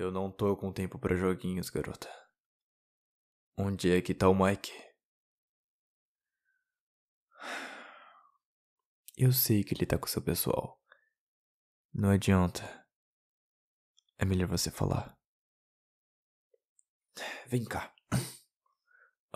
[0.00, 2.08] Eu não tô com tempo pra joguinhos, garota.
[3.54, 4.72] Onde é que tá o Mike?
[9.14, 10.82] Eu sei que ele tá com seu pessoal.
[11.92, 12.64] Não adianta.
[14.16, 15.14] É melhor você falar.
[17.46, 17.94] Vem cá.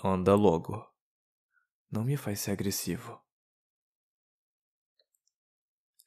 [0.03, 0.83] Anda logo.
[1.91, 3.23] Não me faz ser agressivo.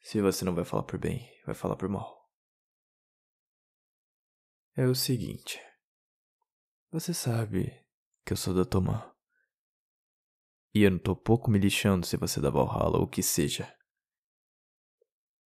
[0.02, 2.17] Se você não vai falar por bem, vai falar por mal.
[4.78, 5.60] É o seguinte.
[6.92, 7.84] Você sabe
[8.24, 9.12] que eu sou da Tomã.
[10.72, 13.20] E eu não tô pouco me lixando se você é da Valhalla ou o que
[13.20, 13.76] seja.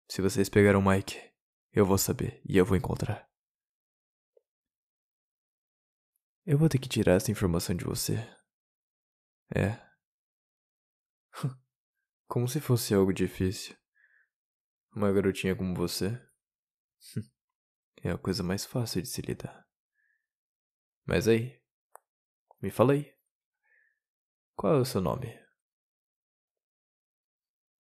[0.09, 1.21] Se vocês pegaram o Mike,
[1.71, 3.29] eu vou saber e eu vou encontrar.
[6.43, 8.15] Eu vou ter que tirar essa informação de você.
[9.55, 9.79] É.
[12.27, 13.77] Como se fosse algo difícil.
[14.95, 16.19] Uma garotinha como você.
[18.03, 19.67] É a coisa mais fácil de se lidar.
[21.05, 21.61] Mas aí,
[22.61, 23.13] me fala aí.
[24.55, 25.39] Qual é o seu nome?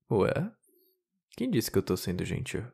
[0.09, 0.31] Ué?
[1.37, 2.71] Quem disse que eu tô sendo gentil?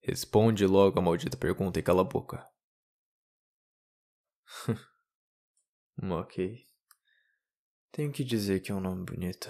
[0.00, 2.44] Responde logo a maldita pergunta e cala a boca.
[6.02, 6.66] ok.
[7.92, 9.48] Tenho que dizer que é um nome bonito.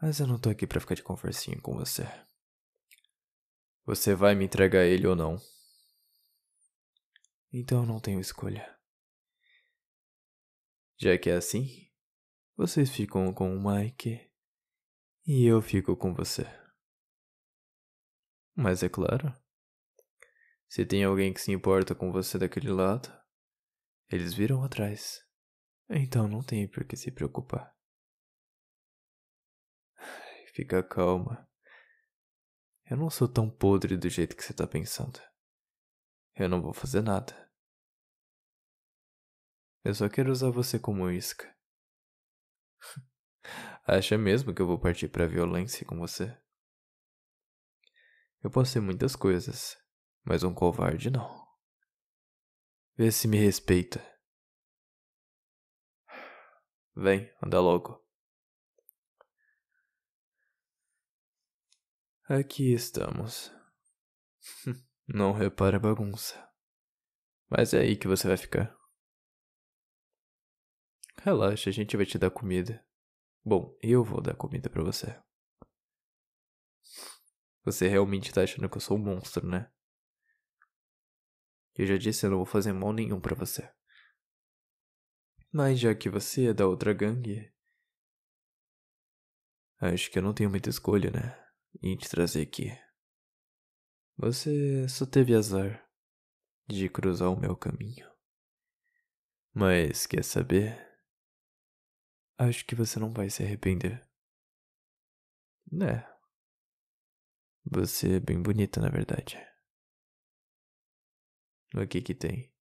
[0.00, 2.04] Mas eu não tô aqui pra ficar de conversinha com você.
[3.86, 5.40] Você vai me entregar ele ou não?
[7.52, 8.76] Então não tenho escolha.
[10.98, 11.88] Já que é assim,
[12.56, 14.28] vocês ficam com o Mike
[15.24, 16.44] e eu fico com você.
[18.56, 19.32] Mas é claro,
[20.68, 23.08] se tem alguém que se importa com você daquele lado,
[24.10, 25.24] eles viram atrás.
[25.88, 27.72] Então não tem por que se preocupar.
[30.52, 31.48] Fica calma.
[32.88, 35.20] Eu não sou tão podre do jeito que você tá pensando.
[36.36, 37.34] Eu não vou fazer nada.
[39.82, 41.52] Eu só quero usar você como isca.
[43.84, 46.40] Acha mesmo que eu vou partir pra violência com você?
[48.40, 49.76] Eu posso ser muitas coisas,
[50.24, 51.44] mas um covarde não.
[52.96, 54.00] Vê se me respeita.
[56.94, 58.05] Vem, anda logo.
[62.28, 63.52] Aqui estamos.
[65.06, 66.34] Não repara a bagunça.
[67.48, 68.76] Mas é aí que você vai ficar.
[71.22, 72.84] Relaxa, a gente vai te dar comida.
[73.44, 75.16] Bom, eu vou dar comida para você.
[77.64, 79.70] Você realmente tá achando que eu sou um monstro, né?
[81.76, 83.72] Eu já disse, eu não vou fazer mal nenhum para você.
[85.52, 87.54] Mas já que você é da outra gangue,
[89.78, 91.45] acho que eu não tenho muita escolha, né?
[91.82, 92.70] Em te trazer aqui.
[94.16, 95.86] Você só teve azar
[96.66, 98.10] de cruzar o meu caminho.
[99.52, 100.86] Mas quer saber?
[102.38, 104.06] Acho que você não vai se arrepender.
[105.70, 106.06] Né?
[107.64, 109.38] Você é bem bonita, na verdade.
[111.74, 112.54] O que que tem?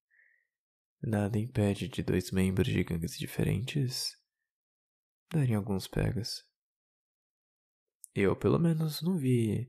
[1.01, 4.17] Nada impede de dois membros de gangues diferentes
[5.31, 6.43] darem alguns pegas.
[8.15, 9.67] Eu, pelo menos, não vi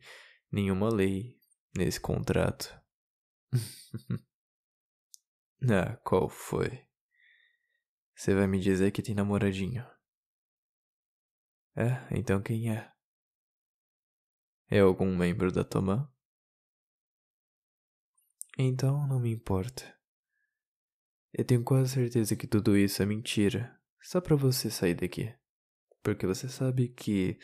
[0.53, 1.37] nenhuma lei
[1.77, 2.81] nesse contrato.
[5.69, 6.87] ah, qual foi?
[8.15, 9.85] Você vai me dizer que tem namoradinho?
[11.75, 12.91] É, então quem é?
[14.71, 16.09] É algum membro da Tomã?
[18.57, 19.95] Então não me importa.
[21.33, 25.35] Eu tenho quase certeza que tudo isso é mentira, só pra você sair daqui.
[26.03, 27.39] Porque você sabe que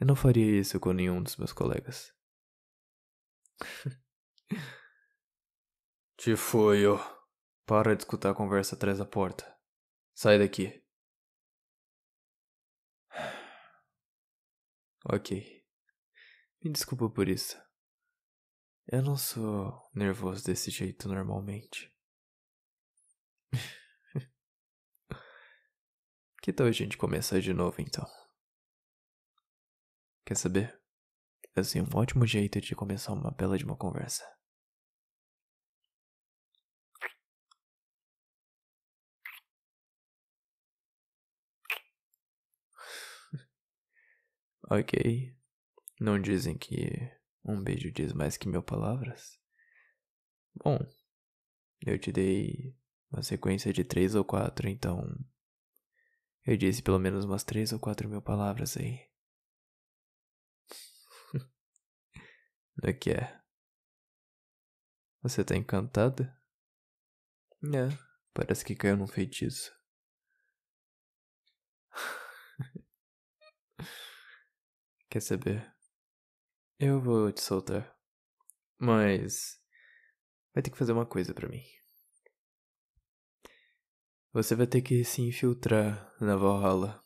[0.00, 2.14] eu não faria isso com nenhum dos meus colegas.
[6.16, 6.98] Te foi, ó.
[7.66, 9.56] Para de escutar a conversa atrás da porta.
[10.14, 10.82] Sai daqui.
[15.10, 15.64] Ok.
[16.62, 17.56] Me desculpa por isso.
[18.86, 21.94] Eu não sou nervoso desse jeito normalmente.
[26.42, 28.04] que tal a gente começar de novo então?
[30.28, 30.78] Quer saber?
[31.56, 34.22] Assim, um ótimo jeito de começar uma bela de uma conversa.
[44.70, 45.34] ok.
[45.98, 47.10] Não dizem que
[47.42, 49.40] um beijo diz mais que mil palavras?
[50.62, 50.78] Bom,
[51.86, 52.76] eu te dei
[53.10, 55.08] uma sequência de três ou quatro, então.
[56.44, 59.07] Eu disse pelo menos umas três ou quatro mil palavras aí.
[62.80, 63.40] O que é?
[65.20, 66.32] Você tá encantada?
[67.74, 67.88] É,
[68.32, 69.76] parece que caiu num feitiço.
[75.10, 75.74] Quer saber?
[76.78, 77.98] Eu vou te soltar.
[78.78, 79.60] Mas.
[80.54, 81.64] Vai ter que fazer uma coisa para mim.
[84.32, 87.04] Você vai ter que se infiltrar na Valhalla.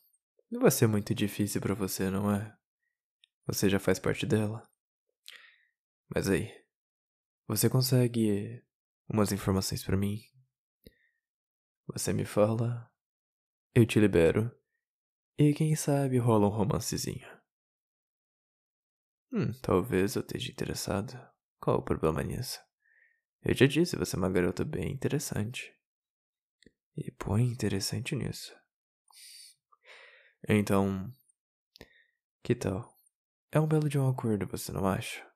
[0.51, 2.55] Não vai ser muito difícil para você, não é?
[3.47, 4.71] Você já faz parte dela.
[6.15, 6.53] Mas aí,
[7.49, 8.63] você consegue
[9.09, 10.21] umas informações para mim?
[11.87, 12.93] Você me fala,
[13.75, 14.55] eu te libero,
[15.39, 17.27] e quem sabe rola um romancezinho.
[19.33, 21.19] Hum, talvez eu esteja interessado.
[21.59, 22.61] Qual o problema nisso?
[23.43, 25.75] Eu já disse, você é uma garota bem interessante.
[26.95, 28.55] E põe interessante nisso.
[30.47, 31.11] Então,
[32.43, 32.95] que tal?
[33.51, 35.32] É um belo de um acordo, você não acha?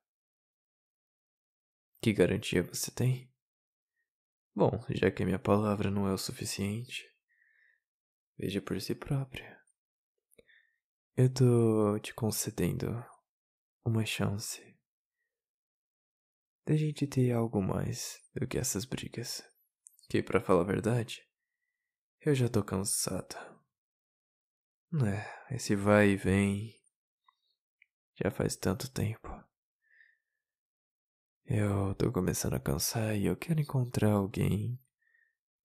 [2.07, 3.29] Que garantia você tem?
[4.55, 7.05] Bom, já que a minha palavra não é o suficiente,
[8.39, 9.61] veja por si própria.
[11.17, 13.05] Eu tô te concedendo
[13.85, 14.63] uma chance
[16.65, 19.43] da gente ter algo mais do que essas brigas.
[20.09, 21.29] Que, para falar a verdade,
[22.21, 23.35] eu já tô cansado.
[25.05, 26.73] É, esse vai e vem
[28.15, 29.29] já faz tanto tempo.
[31.49, 34.77] Eu tô começando a cansar e eu quero encontrar alguém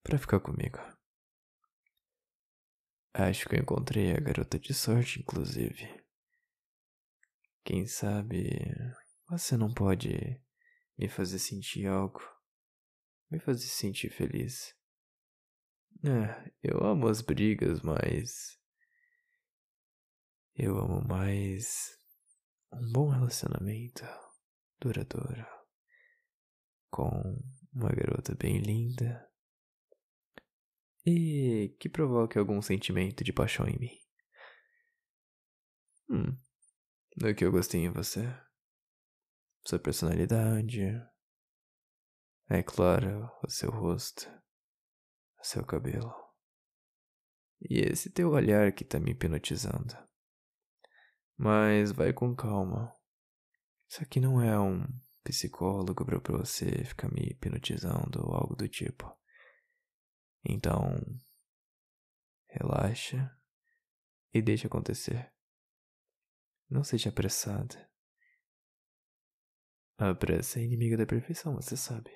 [0.00, 0.78] para ficar comigo.
[3.12, 5.88] Acho que eu encontrei a garota de sorte, inclusive.
[7.64, 8.60] Quem sabe
[9.28, 10.40] você não pode
[10.96, 12.20] me fazer sentir algo,
[13.28, 14.76] me fazer sentir feliz.
[16.04, 18.56] É, eu amo as brigas, mas.
[20.54, 21.98] Eu amo mais
[22.72, 24.04] um bom relacionamento
[24.80, 25.61] duradouro
[26.92, 27.08] com
[27.72, 29.26] uma garota bem linda
[31.06, 33.98] e que provoque algum sentimento de paixão em mim.
[36.10, 36.38] Hum,
[37.16, 38.22] do que eu gostei em você?
[39.66, 40.82] Sua personalidade,
[42.50, 44.28] é claro, o seu rosto,
[45.40, 46.12] o seu cabelo.
[47.62, 49.96] E esse teu olhar que tá me hipnotizando.
[51.38, 52.94] Mas vai com calma.
[53.88, 54.86] Isso aqui não é um
[55.22, 59.10] psicólogo pra você ficar me hipnotizando ou algo do tipo.
[60.44, 61.00] Então,
[62.48, 63.30] relaxa
[64.34, 65.32] e deixa acontecer.
[66.68, 67.90] Não seja apressada.
[69.98, 72.10] A pressa é inimiga da perfeição, você sabe.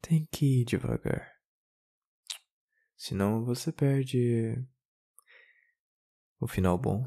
[0.00, 1.34] Tem que ir devagar.
[2.96, 4.62] Senão você perde
[6.38, 7.04] o final bom.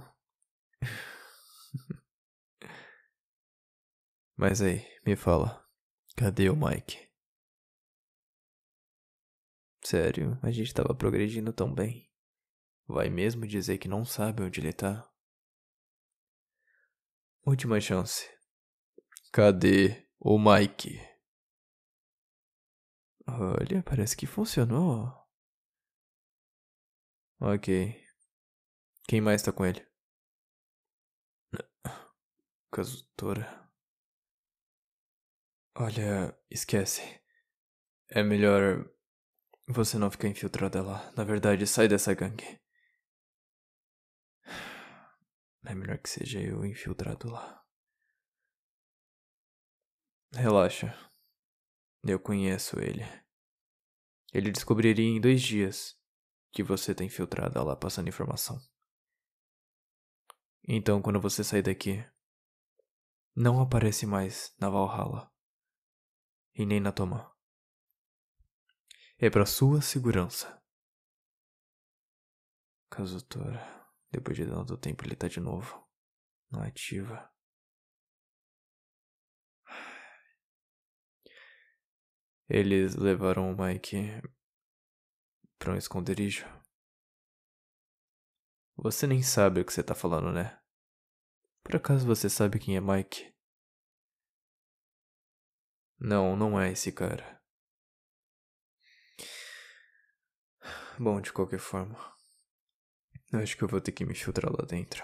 [4.35, 5.63] Mas aí, me fala,
[6.17, 7.07] cadê o Mike?
[9.83, 12.09] Sério, a gente tava progredindo tão bem.
[12.87, 15.09] Vai mesmo dizer que não sabe onde ele tá?
[17.45, 18.27] Última chance.
[19.31, 20.99] Cadê o Mike?
[23.27, 25.11] Olha, parece que funcionou.
[27.39, 28.01] Ok.
[29.07, 29.85] Quem mais tá com ele?
[32.71, 33.62] Casutora.
[35.75, 37.01] Olha, esquece.
[38.07, 38.87] É melhor
[39.67, 41.11] você não ficar infiltrada lá.
[41.17, 42.59] Na verdade, sai dessa gangue.
[45.65, 47.65] É melhor que seja eu infiltrado lá.
[50.33, 50.93] Relaxa.
[52.03, 53.01] Eu conheço ele.
[54.33, 55.97] Ele descobriria em dois dias
[56.51, 58.59] que você tá infiltrada lá passando informação.
[60.67, 62.05] Então, quando você sair daqui,
[63.33, 65.32] não aparece mais na Valhalla
[66.55, 67.31] e nem na Toma.
[69.17, 70.61] É para sua segurança.
[72.89, 73.59] Kazutora,
[74.11, 75.83] depois de tanto tempo ele tá de novo.
[76.51, 77.31] Não ativa.
[82.47, 84.21] Eles levaram o Mike
[85.57, 86.45] para um esconderijo.
[88.75, 90.61] Você nem sabe o que você tá falando, né?
[91.63, 93.32] Por acaso você sabe quem é Mike?
[96.03, 97.41] Não, não é esse cara.
[100.99, 101.97] Bom, de qualquer forma,
[103.31, 105.01] acho que eu vou ter que me filtrar lá dentro.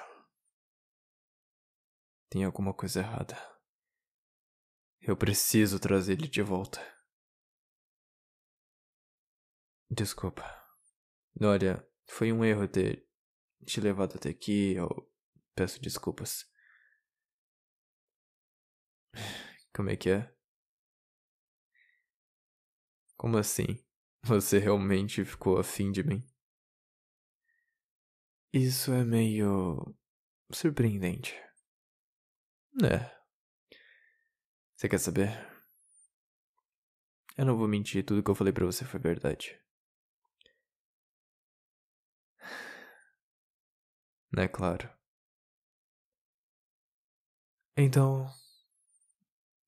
[2.29, 3.38] Tem alguma coisa errada.
[5.00, 6.82] Eu preciso trazer ele de volta.
[9.89, 10.44] Desculpa.
[11.41, 13.08] Olha, foi um erro ter
[13.65, 15.10] te levado até aqui, eu
[15.56, 16.46] peço desculpas.
[19.74, 20.38] Como é que é?
[23.20, 23.78] Como assim?
[24.24, 26.24] Você realmente ficou afim de mim?
[28.54, 29.94] Isso é meio.
[30.52, 31.36] surpreendente.
[32.82, 33.12] É.
[34.78, 35.30] Você quer saber?
[37.38, 39.60] Eu não vou mentir, tudo que eu falei pra você foi verdade.
[44.32, 44.90] Não é claro.
[47.76, 48.30] Então.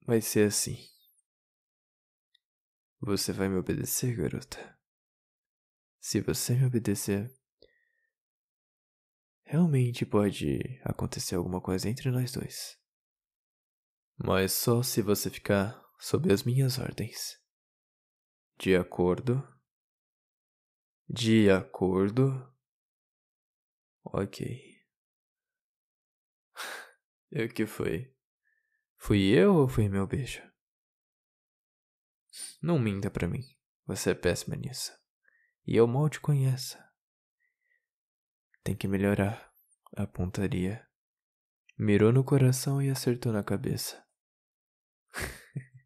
[0.05, 0.77] Vai ser assim.
[3.03, 4.79] Você vai me obedecer, garota?
[5.99, 7.33] Se você me obedecer,
[9.43, 12.79] realmente pode acontecer alguma coisa entre nós dois.
[14.23, 17.41] Mas só se você ficar sob as minhas ordens.
[18.59, 19.41] De acordo?
[21.09, 22.55] De acordo?
[24.03, 24.79] Ok.
[27.33, 28.13] E o que foi?
[28.97, 30.50] Fui eu ou foi meu beijo?
[32.61, 33.43] Não minta pra mim.
[33.85, 34.91] Você é péssima nisso.
[35.65, 36.77] E eu mal te conheço.
[38.63, 39.51] Tem que melhorar
[39.95, 40.87] a pontaria.
[41.77, 44.05] Mirou no coração e acertou na cabeça.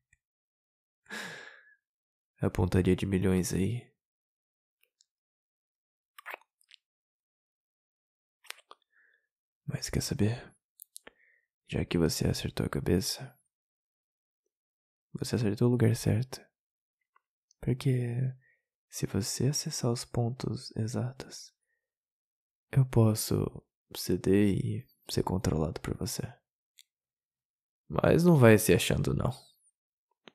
[2.42, 3.92] a pontaria de milhões aí.
[9.66, 10.54] Mas quer saber?
[11.68, 13.36] Já que você acertou a cabeça,
[15.18, 16.42] você acertou o lugar certo.
[17.62, 18.18] Porque
[18.90, 21.54] se você acessar os pontos exatos,
[22.72, 23.64] eu posso
[23.96, 26.22] ceder e ser controlado por você.
[27.88, 29.32] Mas não vai se achando não.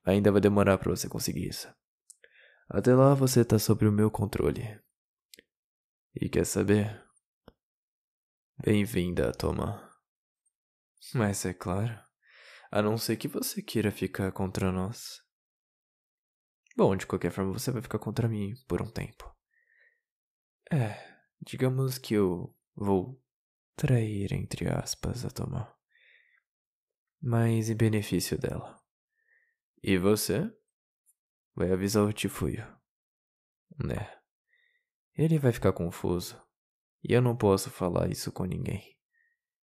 [0.05, 1.73] Ainda vai demorar para você conseguir isso.
[2.69, 4.81] Até lá você tá sob o meu controle.
[6.15, 7.05] E quer saber?
[8.63, 9.91] Bem-vinda, Toma.
[11.15, 11.99] Mas é claro,
[12.71, 15.21] a não ser que você queira ficar contra nós.
[16.77, 19.35] Bom, de qualquer forma, você vai ficar contra mim por um tempo.
[20.71, 20.95] É,
[21.41, 23.21] digamos que eu vou
[23.75, 25.75] trair, entre aspas, a Tomá.
[27.21, 28.81] Mas em benefício dela.
[29.83, 30.51] E você?
[31.55, 32.65] Vai avisar o Tifuio.
[33.85, 34.17] Né?
[35.17, 36.41] Ele vai ficar confuso.
[37.03, 38.97] E eu não posso falar isso com ninguém.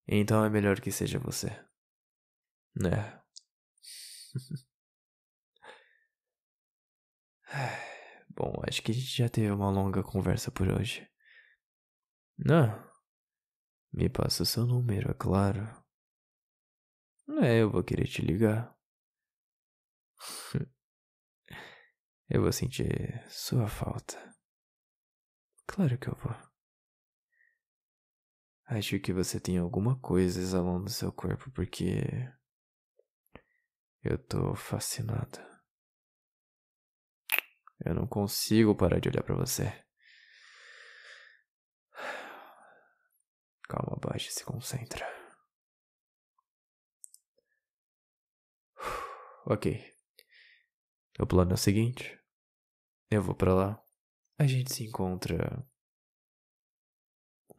[0.06, 1.48] Então é melhor que seja você.
[2.74, 3.20] Né?
[8.34, 11.06] Bom, acho que a gente já teve uma longa conversa por hoje.
[12.38, 12.90] Não.
[13.92, 15.68] Me passa seu número, é claro.
[17.42, 18.74] É, eu vou querer te ligar.
[22.28, 24.16] eu vou sentir sua falta.
[25.66, 26.34] Claro que eu vou.
[28.66, 32.02] Acho que você tem alguma coisa exalando do seu corpo porque.
[34.02, 35.38] Eu tô fascinado.
[37.84, 39.64] Eu não consigo parar de olhar para você.
[43.68, 45.06] Calma, baixa e se concentra.
[49.46, 49.92] Ok.
[51.18, 52.18] O plano é o seguinte.
[53.10, 53.84] Eu vou para lá.
[54.38, 55.64] A gente se encontra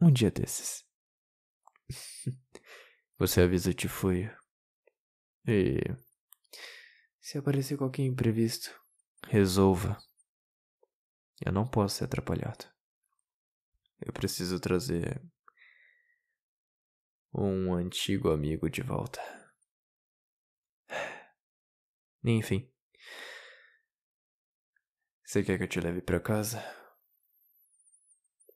[0.00, 0.84] um dia desses.
[3.18, 4.30] Você avisa o Tifui.
[5.46, 5.78] E.
[7.24, 8.78] Se aparecer qualquer imprevisto,
[9.28, 9.96] resolva.
[11.40, 12.70] Eu não posso ser atrapalhado.
[13.98, 15.22] Eu preciso trazer
[17.32, 19.22] um antigo amigo de volta.
[22.22, 22.70] Enfim.
[25.24, 26.62] Você quer que eu te leve para casa?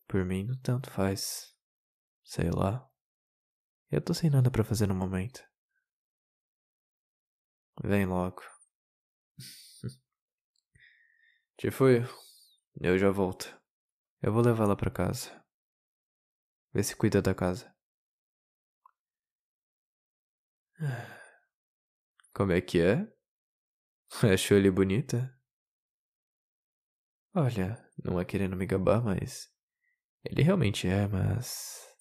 [0.06, 1.56] Por mim, não tanto faz.
[2.22, 2.86] Sei lá.
[3.90, 5.42] Eu tô sem nada para fazer no momento.
[7.82, 8.57] Vem logo.
[11.58, 12.04] Te fui.
[12.80, 13.60] Eu já volto.
[14.22, 15.44] Eu vou levá-la para casa.
[16.72, 17.74] Vê se cuida da casa.
[22.32, 23.12] Como é que é?
[24.32, 25.36] Achou ele bonita?
[27.34, 29.52] Olha, não é querendo me gabar, mas.
[30.24, 31.92] Ele realmente é, mas.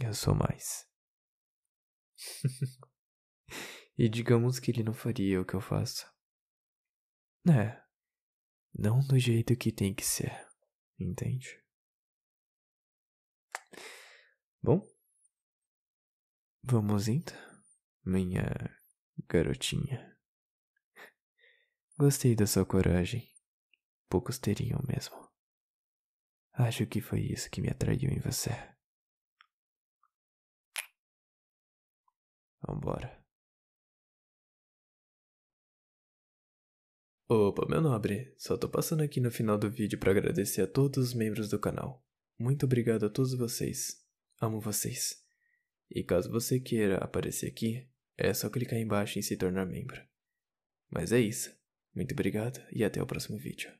[0.00, 0.88] Eu sou mais.
[3.98, 6.06] e digamos que ele não faria o que eu faço.
[7.48, 7.85] É.
[8.78, 10.46] Não do jeito que tem que ser.
[11.00, 11.62] Entende?
[14.62, 14.86] Bom.
[16.62, 17.32] Vamos indo,
[18.04, 18.44] minha
[19.28, 20.18] garotinha.
[21.96, 23.32] Gostei da sua coragem.
[24.10, 25.16] Poucos teriam mesmo.
[26.52, 28.50] Acho que foi isso que me atraiu em você.
[32.60, 33.25] Vambora.
[37.28, 41.08] Opa, meu nobre, só tô passando aqui no final do vídeo para agradecer a todos
[41.08, 42.06] os membros do canal.
[42.38, 44.00] Muito obrigado a todos vocês.
[44.40, 45.24] Amo vocês.
[45.90, 50.00] E caso você queira aparecer aqui, é só clicar embaixo em se tornar membro.
[50.88, 51.52] Mas é isso.
[51.92, 53.72] Muito obrigado e até o próximo vídeo.